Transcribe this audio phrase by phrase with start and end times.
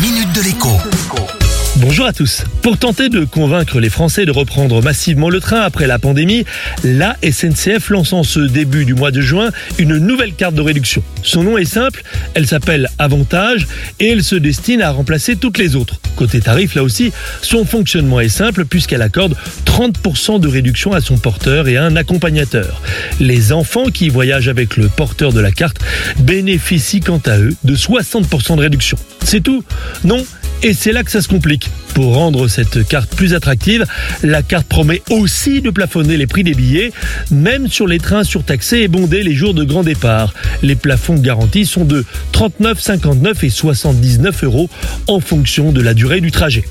[0.00, 1.47] minute de l'écho.
[1.80, 2.42] Bonjour à tous.
[2.62, 6.44] Pour tenter de convaincre les Français de reprendre massivement le train après la pandémie,
[6.82, 11.04] la SNCF lance en ce début du mois de juin une nouvelle carte de réduction.
[11.22, 12.02] Son nom est simple,
[12.34, 13.68] elle s'appelle Avantage
[14.00, 16.00] et elle se destine à remplacer toutes les autres.
[16.16, 17.12] Côté tarif, là aussi,
[17.42, 21.94] son fonctionnement est simple puisqu'elle accorde 30% de réduction à son porteur et à un
[21.94, 22.82] accompagnateur.
[23.20, 25.78] Les enfants qui voyagent avec le porteur de la carte
[26.18, 28.98] bénéficient quant à eux de 60% de réduction.
[29.22, 29.62] C'est tout?
[30.02, 30.24] Non?
[30.62, 31.70] Et c'est là que ça se complique.
[31.94, 33.84] Pour rendre cette carte plus attractive,
[34.22, 36.92] la carte promet aussi de plafonner les prix des billets,
[37.30, 40.32] même sur les trains surtaxés et bondés les jours de grand départ.
[40.62, 44.70] Les plafonds garantis sont de 39, 59 et 79 euros
[45.06, 46.64] en fonction de la durée du trajet.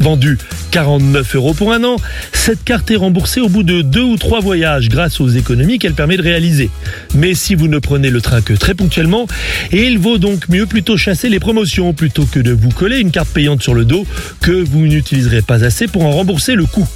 [0.00, 0.38] Vendue
[0.70, 1.96] 49 euros pour un an,
[2.32, 5.94] cette carte est remboursée au bout de deux ou trois voyages grâce aux économies qu'elle
[5.94, 6.70] permet de réaliser.
[7.14, 9.26] Mais si vous ne prenez le train que très ponctuellement,
[9.72, 13.28] il vaut donc mieux plutôt chasser les promotions plutôt que de vous coller une carte
[13.28, 14.04] payante sur le dos
[14.40, 16.88] que vous n'utiliserez pas assez pour en rembourser le coût.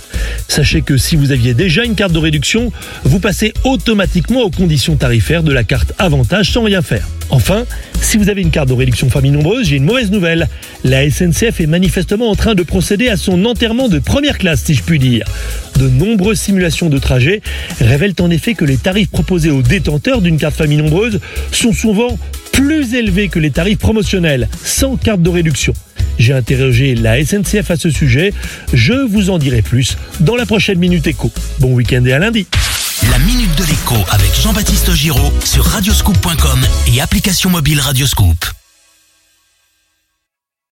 [0.48, 2.72] Sachez que si vous aviez déjà une carte de réduction,
[3.04, 7.06] vous passez automatiquement aux conditions tarifaires de la carte Avantage sans rien faire.
[7.30, 7.66] Enfin,
[8.00, 10.48] si vous avez une carte de réduction famille nombreuse, j'ai une mauvaise nouvelle.
[10.82, 14.74] La SNCF est manifestement en train de procéder à son enterrement de première classe, si
[14.74, 15.27] je puis dire.
[15.78, 17.42] De nombreuses simulations de trajets
[17.80, 21.20] révèlent en effet que les tarifs proposés aux détenteurs d'une carte famille nombreuse
[21.52, 22.18] sont souvent
[22.52, 25.74] plus élevés que les tarifs promotionnels, sans carte de réduction.
[26.19, 28.33] J'ai interrogé la SNCF à ce sujet.
[28.72, 31.30] Je vous en dirai plus dans la prochaine Minute Éco.
[31.61, 32.47] Bon week-end et à lundi.
[33.11, 36.61] La minute de l'écho avec Jean-Baptiste Giraud sur radioscoop.com
[36.92, 38.58] et application mobile Radioscoop.